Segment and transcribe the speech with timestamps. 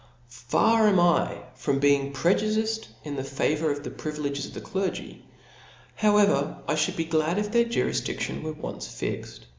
[0.29, 5.27] Far am I from being prejudiced in favour of the privileges of the clergy,
[5.93, 9.45] however, I fliould be glad their jurifdidion were once fixed.